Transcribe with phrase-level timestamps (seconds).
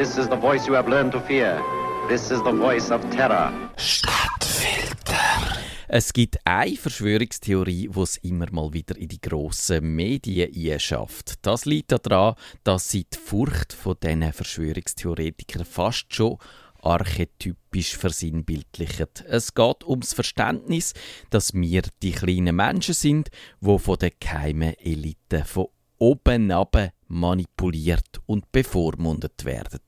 [0.00, 1.62] This is the voice you have learned to fear.
[2.08, 3.52] This is the voice of terror.
[3.76, 5.58] Stadtfilter.
[5.88, 11.44] Es gibt eine Verschwörungstheorie, die es immer mal wieder in die grossen Medien schafft.
[11.44, 12.34] Das liegt daran,
[12.64, 16.38] dass sie die Furcht von diesen Verschwörungstheoretikern fast schon
[16.80, 19.06] archetypisch versinnbildlichen.
[19.28, 20.94] Es geht ums Verständnis,
[21.28, 23.28] dass wir die kleinen Menschen sind,
[23.60, 25.66] wo von der geheimen Elite von
[25.98, 29.80] oben ab manipuliert und bevormundet werden.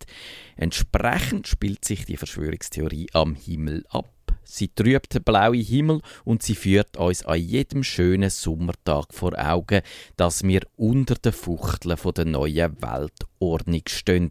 [0.57, 4.11] Entsprechend spielt sich die Verschwörungstheorie am Himmel ab.
[4.45, 9.83] Sie trübt den blauen Himmel und sie führt uns an jedem schönen Sommertag vor Augen,
[10.17, 14.31] dass wir unter den Fuchteln der neuen Weltordnung stehen.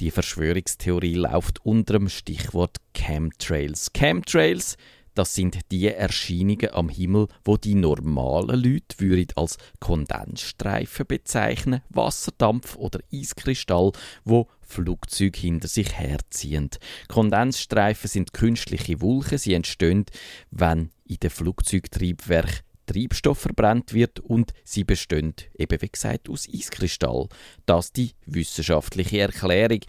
[0.00, 3.92] Die Verschwörungstheorie läuft unter dem Stichwort Chemtrails.
[3.96, 4.76] Chemtrails
[5.20, 12.76] das sind die Erscheinungen am Himmel, wo die normalen Leute würden als Kondensstreifen bezeichnen, Wasserdampf
[12.76, 13.92] oder Eiskristall,
[14.24, 16.70] wo Flugzeuge hinter sich herziehen.
[17.08, 20.06] Kondensstreifen sind künstliche Wolken, sie entstehen,
[20.50, 27.28] wenn in den Flugzeugtriebwerk Treibstoff verbrannt wird und sie bestehen eben wie gesagt aus Eiskristall.
[27.66, 29.80] Das die wissenschaftliche Erklärung.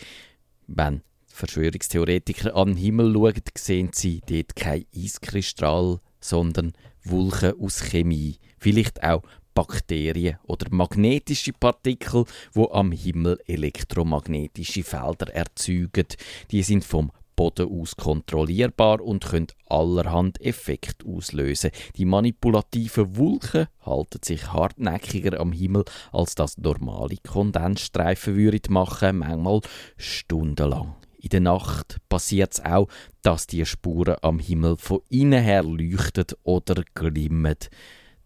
[0.68, 6.74] Wenn Verschwörungstheoretiker an den Himmel schauen, sehen sie dort kein Eiskristall, sondern
[7.04, 8.38] Wolken aus Chemie.
[8.58, 9.24] Vielleicht auch
[9.54, 16.08] Bakterien oder magnetische Partikel, wo am Himmel elektromagnetische Felder erzeugen.
[16.52, 21.72] Die sind vom Boden aus kontrollierbar und können allerhand Effekte auslösen.
[21.96, 29.62] Die manipulativen Wolken halten sich hartnäckiger am Himmel, als das normale Kondensstreifen würden machen, manchmal
[29.98, 30.96] stundenlang.
[31.22, 32.88] In der Nacht passiert es auch,
[33.22, 37.58] dass die Spuren am Himmel von innen her leuchten oder glimmen.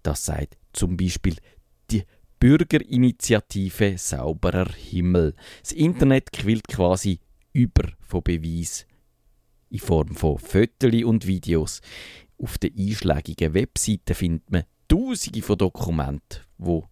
[0.01, 1.35] Das sagt zum Beispiel
[1.91, 2.03] die
[2.39, 5.35] Bürgerinitiative Sauberer Himmel.
[5.61, 7.19] Das Internet quillt quasi
[7.51, 8.87] über von Beweis
[9.69, 11.81] in Form von Fotos und Videos.
[12.41, 16.87] Auf den einschlägigen Webseiten findet man Tausende von Dokumenten, wo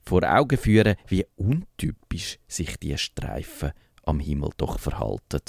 [0.00, 3.72] vor Augen führen, wie untypisch sich die Streifen
[4.08, 5.42] am Himmel doch verhalten.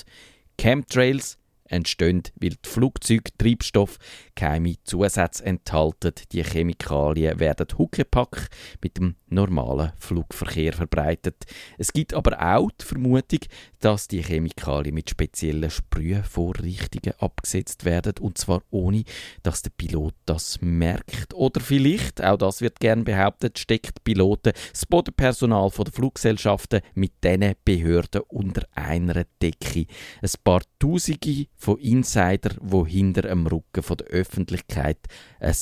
[0.60, 1.39] Chemtrails
[1.70, 3.98] entstehen, weil die Flugzeugtreibstoff
[4.36, 6.14] keine Zusätze enthalten.
[6.32, 8.50] Die Chemikalien werden Huckepack
[8.82, 11.46] mit dem normalen Flugverkehr verbreitet.
[11.78, 13.40] Es gibt aber auch die Vermutung,
[13.80, 19.04] dass die Chemikalien mit speziellen Sprühvorrichtungen abgesetzt werden und zwar ohne,
[19.44, 21.34] dass der Pilot das merkt.
[21.34, 27.56] Oder vielleicht, auch das wird gern behauptet, steckt Piloten das Bodenpersonal der Fluggesellschaften mit diesen
[27.64, 29.86] Behörden unter einer Decke.
[30.22, 34.98] Ein paar Tausende von Insider, wo hinter dem Rücken der Öffentlichkeit
[35.40, 35.56] ein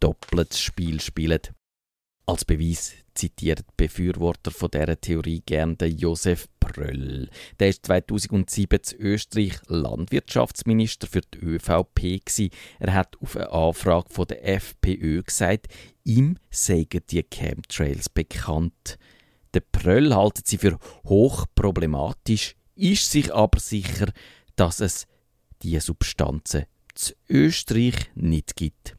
[0.00, 1.40] doppeltes Spiel spielen.
[2.26, 7.28] Als Beweis zitiert Befürworter von dieser Theorie gerne Josef Pröll.
[7.60, 12.24] Der ist 2007 in Österreich Landwirtschaftsminister für die ÖVP.
[12.24, 12.50] Gewesen.
[12.78, 15.66] Er hat auf eine Anfrage von der FPÖ gesagt,
[16.04, 18.98] ihm seien die Chemtrails bekannt.
[19.52, 24.10] Der Pröll haltet sie für hochproblematisch, ist sich aber sicher,
[24.56, 25.06] dass es
[25.62, 26.64] diese Substanzen
[26.94, 28.96] zu Österreich nicht gibt.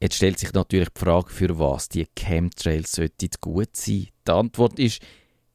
[0.00, 3.00] Jetzt stellt sich natürlich die Frage, für was die Chemtrails
[3.40, 5.00] gut sein Die Antwort ist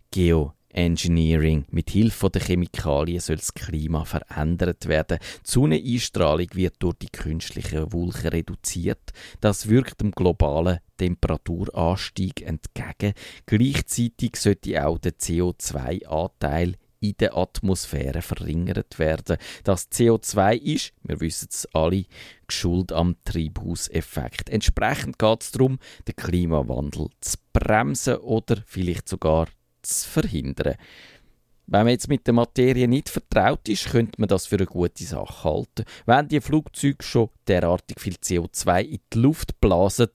[0.10, 1.66] Geoengineering.
[1.70, 5.20] Mit Hilfe der Chemikalien soll das Klima verändert werden.
[5.22, 9.12] Die Sonneneinstrahlung wird durch die künstlichen Wolken reduziert.
[9.42, 13.14] Das wirkt dem globalen Temperaturanstieg entgegen.
[13.46, 19.38] Gleichzeitig sollte auch der CO2-Anteil in der Atmosphäre verringert werden.
[19.64, 22.06] Das CO2 ist, wir wissen es alle,
[22.48, 24.50] geschuld am Treibhauseffekt.
[24.50, 29.48] Entsprechend geht es darum, den Klimawandel zu bremsen oder vielleicht sogar
[29.82, 30.76] zu verhindern.
[31.68, 35.06] Wenn man jetzt mit der Materie nicht vertraut ist, könnte man das für eine gute
[35.06, 35.86] Sache halten.
[36.06, 40.10] Wenn die Flugzeuge schon derartig viel CO2 in die Luft blasen,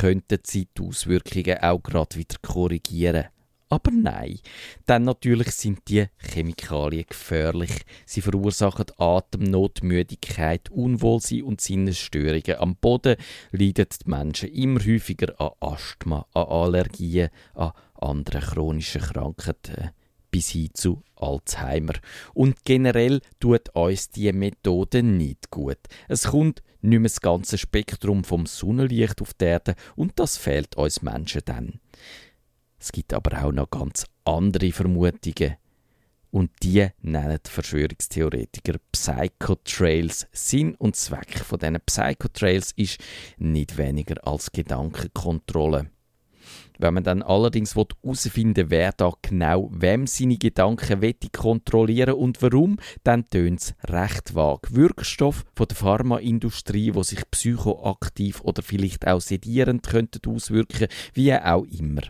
[0.00, 3.26] könnten sie die Auswirkungen auch gerade wieder korrigieren.
[3.72, 4.38] Aber nein,
[4.86, 7.70] denn natürlich sind die Chemikalien gefährlich.
[8.04, 12.58] Sie verursachen Atemnot, Müdigkeit, Unwohlsein und Sinnesstörungen.
[12.58, 13.16] Am Boden
[13.50, 19.92] leiden die Menschen immer häufiger an Asthma, an Allergien, an anderen chronischen Krankheiten
[20.30, 21.94] bis hin zu Alzheimer.
[22.34, 25.78] Und generell tut uns diese Methode nicht gut.
[26.08, 30.76] Es kommt nicht mehr das ganze Spektrum vom Sonnenlicht auf die Erde und das fehlt
[30.76, 31.80] uns Menschen dann.
[32.82, 35.54] Es gibt aber auch noch ganz andere Vermutungen.
[36.32, 40.26] Und die nennen Verschwörungstheoretiker Psychotrails.
[40.32, 42.98] Sinn und Zweck von diesen Psychotrails ist
[43.38, 45.90] nicht weniger als Gedankenkontrolle.
[46.80, 52.42] Wenn man dann allerdings herausfinden will, wer da genau wem seine Gedanken wette kontrollieren und
[52.42, 54.74] warum, dann tönt es recht vage.
[54.74, 60.20] Wirkstoff von der Pharmaindustrie, wo sich psychoaktiv oder vielleicht auch sedierend könnten
[61.14, 62.02] wie auch immer.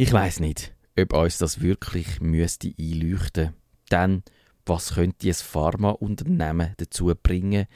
[0.00, 3.54] Ich weiß nicht, ob uns das wirklich müsste einleuchten.
[3.90, 4.22] Denn
[4.64, 7.66] was könnte ein Pharmaunternehmen dazu bringen,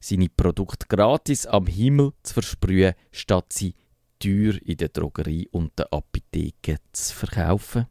[0.00, 3.76] seine Produkte gratis am Himmel zu versprühen, statt sie
[4.18, 7.86] teuer in der Drogerie und der Apotheke zu verkaufen?